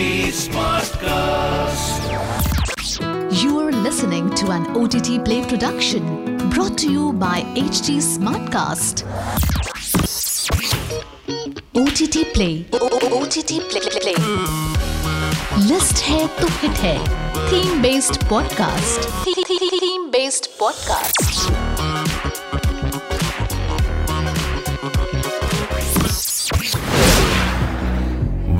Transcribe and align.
HT 0.00 0.04
Smartcast. 0.32 2.00
You 3.42 3.58
are 3.58 3.70
listening 3.70 4.30
to 4.36 4.50
an 4.50 4.64
OTT 4.74 5.22
Play 5.22 5.44
production 5.44 6.38
brought 6.48 6.78
to 6.78 6.90
you 6.90 7.12
by 7.12 7.42
HT 7.54 7.98
Smartcast. 8.06 9.04
OTT 11.74 12.24
Play. 12.32 12.64
OTT 13.20 13.60
Play. 13.68 13.84
Play. 14.00 14.16
List 15.68 16.02
है 16.04 16.26
तो 16.40 16.46
hit 16.62 16.78
है 16.86 16.98
theme 17.50 17.82
based 17.82 18.16
podcast 18.28 19.08
theme 19.26 20.10
based 20.10 20.46
podcast 20.58 21.69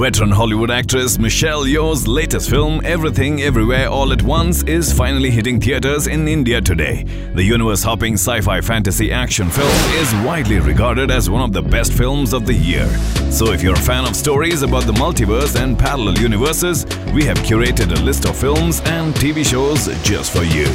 Veteran 0.02 0.31
Hollywood 0.31 0.71
actress 0.71 1.20
Michelle 1.20 1.63
Yeoh's 1.63 2.07
latest 2.07 2.49
film, 2.49 2.81
Everything 2.84 3.44
Everywhere 3.44 3.88
All 3.88 4.12
at 4.12 4.23
Once, 4.23 4.63
is 4.63 4.91
finally 4.91 5.30
hitting 5.30 5.62
theaters 5.62 6.08
in 6.08 6.27
India 6.27 6.59
today. 6.59 7.03
The 7.35 7.44
universe 7.44 7.84
hopping 7.84 8.16
sci 8.16 8.41
fi 8.41 8.61
fantasy 8.61 9.11
action 9.11 9.52
film 9.52 9.70
is 10.02 10.11
widely 10.25 10.59
regarded 10.59 11.11
as 11.11 11.30
one 11.30 11.44
of 11.44 11.53
the 11.53 11.61
best 11.61 11.94
films 11.94 12.34
of 12.34 12.48
the 12.48 12.53
year. 12.55 12.88
So, 13.30 13.52
if 13.52 13.61
you're 13.61 13.75
a 13.75 13.88
fan 13.91 14.08
of 14.08 14.16
stories 14.16 14.63
about 14.63 14.85
the 14.85 14.94
multiverse 14.94 15.55
and 15.55 15.77
parallel 15.77 16.17
universes, 16.17 16.83
we 17.13 17.23
have 17.25 17.38
curated 17.38 17.95
a 17.95 18.02
list 18.02 18.25
of 18.25 18.36
films 18.36 18.81
and 18.86 19.13
TV 19.13 19.45
shows 19.45 19.86
just 20.02 20.33
for 20.36 20.41
you. 20.41 20.66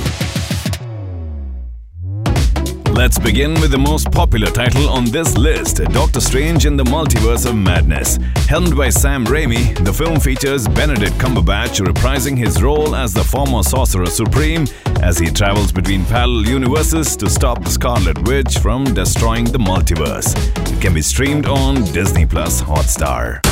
Let's 2.96 3.18
begin 3.18 3.52
with 3.60 3.72
the 3.72 3.78
most 3.78 4.10
popular 4.10 4.46
title 4.46 4.88
on 4.88 5.04
this 5.04 5.36
list 5.36 5.84
Doctor 5.92 6.18
Strange 6.18 6.64
in 6.64 6.78
the 6.78 6.84
Multiverse 6.84 7.44
of 7.44 7.54
Madness. 7.54 8.18
Helmed 8.48 8.74
by 8.74 8.88
Sam 8.88 9.26
Raimi, 9.26 9.84
the 9.84 9.92
film 9.92 10.18
features 10.18 10.66
Benedict 10.66 11.12
Cumberbatch 11.18 11.84
reprising 11.84 12.38
his 12.38 12.62
role 12.62 12.96
as 12.96 13.12
the 13.12 13.22
former 13.22 13.62
Sorcerer 13.62 14.06
Supreme 14.06 14.66
as 15.02 15.18
he 15.18 15.30
travels 15.30 15.72
between 15.72 16.06
parallel 16.06 16.46
universes 16.46 17.16
to 17.18 17.28
stop 17.28 17.62
the 17.62 17.70
Scarlet 17.70 18.16
Witch 18.26 18.58
from 18.60 18.84
destroying 18.94 19.44
the 19.44 19.58
multiverse. 19.58 20.34
It 20.72 20.80
can 20.80 20.94
be 20.94 21.02
streamed 21.02 21.44
on 21.44 21.84
Disney 21.92 22.24
Plus 22.24 22.62
Hotstar. 22.62 23.42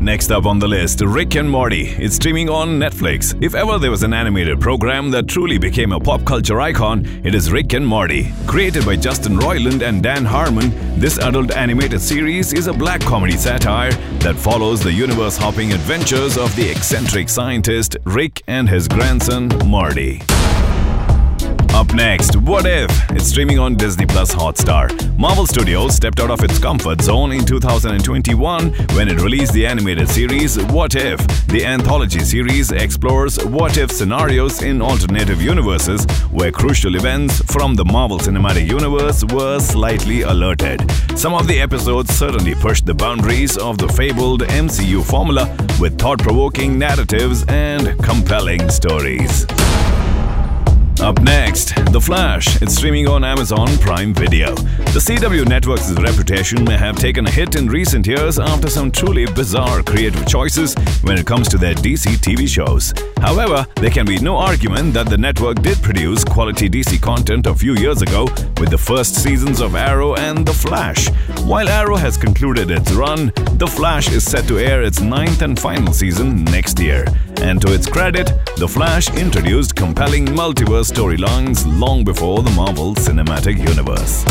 Next 0.00 0.30
up 0.30 0.46
on 0.46 0.58
the 0.58 0.66
list, 0.66 1.02
Rick 1.02 1.34
and 1.34 1.50
Morty. 1.50 1.88
It's 1.90 2.16
streaming 2.16 2.48
on 2.48 2.78
Netflix. 2.78 3.36
If 3.44 3.54
ever 3.54 3.78
there 3.78 3.90
was 3.90 4.02
an 4.02 4.14
animated 4.14 4.58
program 4.58 5.10
that 5.10 5.28
truly 5.28 5.58
became 5.58 5.92
a 5.92 6.00
pop 6.00 6.24
culture 6.24 6.58
icon, 6.58 7.04
it 7.22 7.34
is 7.34 7.52
Rick 7.52 7.74
and 7.74 7.86
Morty. 7.86 8.32
Created 8.46 8.86
by 8.86 8.96
Justin 8.96 9.34
Roiland 9.34 9.86
and 9.86 10.02
Dan 10.02 10.24
Harmon, 10.24 10.72
this 10.98 11.18
adult 11.18 11.50
animated 11.50 12.00
series 12.00 12.54
is 12.54 12.66
a 12.66 12.72
black 12.72 13.02
comedy 13.02 13.36
satire 13.36 13.92
that 14.20 14.36
follows 14.36 14.82
the 14.82 14.92
universe 14.92 15.36
hopping 15.36 15.74
adventures 15.74 16.38
of 16.38 16.56
the 16.56 16.70
eccentric 16.70 17.28
scientist 17.28 17.98
Rick 18.04 18.42
and 18.46 18.70
his 18.70 18.88
grandson 18.88 19.48
Morty. 19.66 20.22
Up 21.72 21.94
next, 21.94 22.36
What 22.36 22.66
If? 22.66 22.90
It's 23.10 23.26
streaming 23.26 23.58
on 23.58 23.76
Disney 23.76 24.04
Plus 24.04 24.34
Hotstar. 24.34 24.90
Marvel 25.18 25.46
Studios 25.46 25.94
stepped 25.94 26.18
out 26.20 26.30
of 26.30 26.42
its 26.42 26.58
comfort 26.58 27.00
zone 27.00 27.32
in 27.32 27.44
2021 27.44 28.72
when 28.94 29.08
it 29.08 29.20
released 29.20 29.52
the 29.52 29.66
animated 29.66 30.08
series 30.08 30.58
What 30.64 30.94
If? 30.94 31.18
The 31.46 31.64
anthology 31.64 32.20
series 32.20 32.72
explores 32.72 33.42
what 33.44 33.78
if 33.78 33.90
scenarios 33.90 34.62
in 34.62 34.82
alternative 34.82 35.40
universes 35.40 36.04
where 36.30 36.50
crucial 36.50 36.96
events 36.96 37.40
from 37.52 37.74
the 37.74 37.84
Marvel 37.84 38.18
Cinematic 38.18 38.68
Universe 38.68 39.24
were 39.32 39.60
slightly 39.60 40.22
alerted. 40.22 40.90
Some 41.16 41.34
of 41.34 41.46
the 41.46 41.60
episodes 41.60 42.12
certainly 42.12 42.54
pushed 42.54 42.84
the 42.84 42.94
boundaries 42.94 43.56
of 43.56 43.78
the 43.78 43.88
fabled 43.88 44.42
MCU 44.42 45.04
formula 45.04 45.46
with 45.80 45.98
thought 45.98 46.18
provoking 46.18 46.78
narratives 46.78 47.44
and 47.48 47.96
compelling 48.02 48.68
stories. 48.70 49.46
Up 51.02 51.18
next, 51.22 51.74
The 51.92 52.00
Flash. 52.00 52.60
It's 52.60 52.76
streaming 52.76 53.08
on 53.08 53.24
Amazon 53.24 53.66
Prime 53.78 54.12
Video. 54.12 54.54
The 54.54 55.00
CW 55.00 55.46
network's 55.48 55.90
reputation 55.92 56.62
may 56.62 56.76
have 56.76 56.96
taken 56.96 57.26
a 57.26 57.30
hit 57.30 57.56
in 57.56 57.68
recent 57.68 58.06
years 58.06 58.38
after 58.38 58.68
some 58.68 58.90
truly 58.90 59.24
bizarre 59.24 59.82
creative 59.82 60.26
choices 60.26 60.74
when 61.02 61.16
it 61.16 61.26
comes 61.26 61.48
to 61.48 61.56
their 61.58 61.74
DC 61.74 62.16
TV 62.18 62.46
shows. 62.46 62.92
However, 63.16 63.66
there 63.76 63.90
can 63.90 64.04
be 64.04 64.18
no 64.18 64.36
argument 64.36 64.92
that 64.92 65.08
the 65.08 65.16
network 65.16 65.62
did 65.62 65.82
produce 65.82 66.22
quality 66.22 66.68
DC 66.68 67.00
content 67.00 67.46
a 67.46 67.54
few 67.54 67.74
years 67.76 68.02
ago 68.02 68.24
with 68.58 68.68
the 68.68 68.78
first 68.78 69.14
seasons 69.14 69.60
of 69.60 69.74
Arrow 69.74 70.16
and 70.16 70.46
The 70.46 70.52
Flash. 70.52 71.08
While 71.44 71.68
Arrow 71.68 71.96
has 71.96 72.18
concluded 72.18 72.70
its 72.70 72.92
run, 72.92 73.32
The 73.56 73.66
Flash 73.66 74.10
is 74.12 74.24
set 74.24 74.46
to 74.48 74.58
air 74.58 74.82
its 74.82 75.00
ninth 75.00 75.40
and 75.40 75.58
final 75.58 75.94
season 75.94 76.44
next 76.44 76.78
year. 76.78 77.06
And 77.40 77.60
to 77.62 77.72
its 77.72 77.86
credit, 77.86 78.32
The 78.56 78.68
Flash 78.68 79.08
introduced 79.16 79.74
compelling 79.74 80.26
multiverse 80.26 80.92
storylines 80.92 81.64
long 81.80 82.04
before 82.04 82.42
the 82.42 82.50
Marvel 82.50 82.94
Cinematic 82.94 83.56
Universe. 83.56 84.24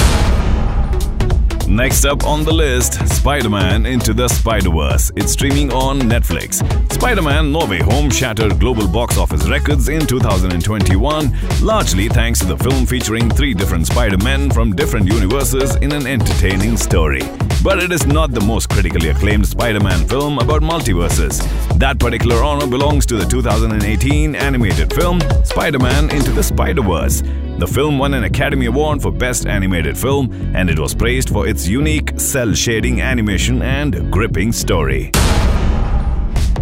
Next 1.69 2.03
up 2.03 2.25
on 2.25 2.44
the 2.44 2.52
list, 2.52 2.94
Spider 3.16 3.47
Man 3.47 3.85
Into 3.85 4.12
the 4.12 4.28
Spider 4.28 4.72
Verse. 4.72 5.12
It's 5.16 5.34
streaming 5.34 5.72
on 5.72 6.00
Netflix. 6.02 6.63
Spider 6.91 7.22
Man 7.22 7.52
No 7.52 7.68
Way 7.68 7.78
Home 7.84 8.09
shattered 8.09 8.59
global 8.59 8.88
box 8.88 9.19
office 9.19 9.47
records 9.47 9.88
in 9.88 10.07
2021, 10.07 11.31
largely 11.62 12.09
thanks 12.09 12.40
to 12.40 12.46
the 12.46 12.57
film 12.57 12.88
featuring 12.88 13.30
three 13.30 13.53
different 13.53 13.85
Spider 13.85 14.18
Men 14.18 14.50
from 14.50 14.75
different 14.75 15.07
universes 15.07 15.75
in 15.75 15.91
an 15.91 16.07
entertaining 16.07 16.75
story. 16.75 17.22
But 17.63 17.78
it 17.78 17.91
is 17.91 18.07
not 18.07 18.31
the 18.31 18.41
most 18.41 18.69
critically 18.69 19.09
acclaimed 19.09 19.47
Spider 19.47 19.80
Man 19.80 20.07
film 20.07 20.40
about 20.40 20.63
multiverses. 20.63 21.40
That 21.78 22.00
particular 22.00 22.44
honor 22.44 22.66
belongs 22.66 23.06
to 23.06 23.16
the 23.16 23.25
2018 23.25 24.36
animated 24.36 24.91
film 24.91 25.22
Spider 25.44 25.80
Man 25.80 26.09
Into 26.09 26.31
the 26.31 26.44
Spider 26.44 26.81
Verse. 26.81 27.22
The 27.59 27.68
film 27.68 28.00
won 28.00 28.14
an 28.14 28.24
Academy 28.24 28.68
Award 28.68 29.02
for 29.02 29.12
Best 29.12 29.46
Animated 29.46 29.97
Film, 29.97 30.31
and 30.56 30.70
it 30.70 30.80
was 30.80 30.96
praised 30.96 31.30
for 31.30 31.46
its 31.46 31.68
unique 31.68 32.18
cell 32.18 32.53
shading 32.53 33.02
animation 33.02 33.62
and 33.62 34.09
gripping 34.09 34.53
story. 34.53 35.12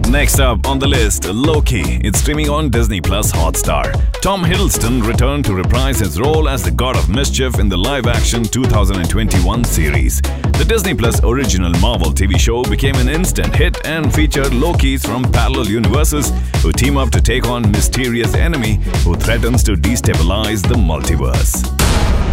Next 0.09 0.39
up 0.39 0.65
on 0.67 0.79
the 0.79 0.87
list, 0.87 1.25
Loki. 1.25 1.99
It's 2.03 2.19
streaming 2.19 2.49
on 2.49 2.69
Disney 2.69 3.01
Plus 3.01 3.29
Hotstar. 3.31 3.91
Tom 4.21 4.41
Hiddleston 4.41 5.05
returned 5.05 5.43
to 5.45 5.53
reprise 5.53 5.99
his 5.99 6.17
role 6.19 6.47
as 6.47 6.63
the 6.63 6.71
God 6.71 6.95
of 6.95 7.09
Mischief 7.09 7.59
in 7.59 7.67
the 7.67 7.75
live 7.75 8.07
action 8.07 8.43
2021 8.43 9.65
series. 9.65 10.21
The 10.21 10.65
Disney 10.65 10.93
Plus 10.93 11.21
original 11.23 11.71
Marvel 11.81 12.11
TV 12.11 12.39
show 12.39 12.63
became 12.63 12.95
an 12.95 13.09
instant 13.09 13.53
hit 13.53 13.85
and 13.85 14.13
featured 14.13 14.53
Lokis 14.53 15.05
from 15.05 15.23
parallel 15.23 15.67
universes 15.67 16.31
who 16.61 16.71
team 16.71 16.95
up 16.95 17.11
to 17.11 17.21
take 17.21 17.45
on 17.45 17.69
mysterious 17.69 18.33
enemy 18.33 18.75
who 19.03 19.15
threatens 19.15 19.61
to 19.63 19.73
destabilize 19.73 20.65
the 20.65 20.75
multiverse. 20.75 22.26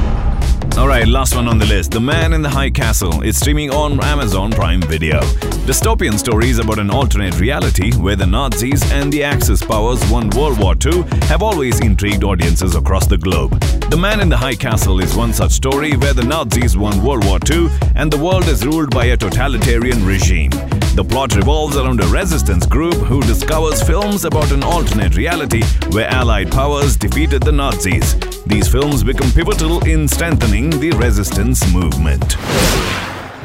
Alright, 0.73 1.07
last 1.07 1.37
one 1.37 1.47
on 1.47 1.59
the 1.59 1.67
list 1.67 1.93
The 1.93 2.01
Man 2.01 2.33
in 2.33 2.43
the 2.43 2.49
High 2.49 2.71
Castle. 2.71 3.23
It's 3.23 3.39
streaming 3.39 3.71
on 3.71 4.03
Amazon 4.03 4.51
Prime 4.51 4.81
Video. 4.83 5.21
Dystopian 5.67 6.19
stories 6.19 6.59
about 6.59 6.79
an 6.79 6.91
alternate 6.91 7.39
reality 7.39 7.93
where 7.95 8.17
the 8.17 8.27
Nazis 8.27 8.83
and 8.91 9.13
the 9.13 9.23
Axis 9.23 9.63
powers 9.63 10.05
won 10.11 10.31
World 10.31 10.59
War 10.59 10.75
II 10.85 11.03
have 11.29 11.43
always 11.43 11.81
intrigued 11.81 12.25
audiences 12.25 12.75
across 12.75 13.07
the 13.07 13.17
globe. 13.17 13.59
The 13.91 13.97
Man 13.97 14.21
in 14.21 14.29
the 14.29 14.37
High 14.37 14.57
Castle 14.57 15.01
is 15.01 15.15
one 15.15 15.33
such 15.33 15.53
story 15.53 15.97
where 15.97 16.15
the 16.15 16.25
Nazis 16.25 16.77
won 16.77 17.03
World 17.05 17.25
War 17.25 17.39
II 17.51 17.69
and 17.95 18.13
the 18.13 18.19
world 18.19 18.49
is 18.49 18.67
ruled 18.67 18.91
by 18.91 19.07
a 19.07 19.17
totalitarian 19.17 20.05
regime. 20.05 20.51
The 20.97 21.07
plot 21.09 21.37
revolves 21.37 21.77
around 21.77 22.01
a 22.01 22.07
resistance 22.07 22.67
group 22.67 22.95
who 22.95 23.21
discovers 23.23 23.83
films 23.83 24.25
about 24.25 24.51
an 24.51 24.63
alternate 24.63 25.17
reality 25.17 25.63
where 25.91 26.09
Allied 26.09 26.51
powers 26.51 26.97
defeated 26.97 27.43
the 27.43 27.53
Nazis. 27.53 28.15
These 28.47 28.69
films 28.69 29.03
become 29.03 29.31
pivotal 29.33 29.83
in 29.87 30.07
strengthening 30.07 30.71
the 30.71 30.91
resistance 30.93 31.65
movement. 31.73 32.37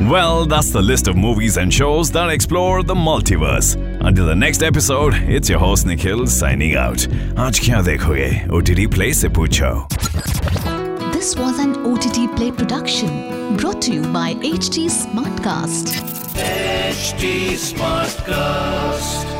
Well, 0.01 0.45
that's 0.45 0.71
the 0.71 0.81
list 0.81 1.07
of 1.07 1.15
movies 1.15 1.57
and 1.57 1.73
shows 1.73 2.11
that 2.11 2.29
explore 2.29 2.83
the 2.83 2.95
multiverse. 2.95 3.75
Until 4.01 4.25
the 4.25 4.35
next 4.35 4.61
episode, 4.61 5.13
it's 5.15 5.49
your 5.49 5.59
host 5.59 5.85
Nikhil 5.85 6.27
signing 6.27 6.75
out. 6.75 7.07
आज 7.37 7.59
क्या 7.59 7.81
देखोगे? 7.81 8.29
OTT 8.51 8.87
Play 8.87 9.13
से 9.13 9.29
पूछो. 9.29 9.71
This 11.13 11.35
was 11.35 11.59
an 11.59 11.75
OTT 11.85 12.27
Play 12.35 12.51
production 12.51 13.57
brought 13.57 13.81
to 13.81 13.93
you 13.93 14.03
by 14.13 14.35
HT 14.35 14.87
Smartcast. 14.89 15.95
HT 16.35 17.57
Smartcast. 17.67 19.38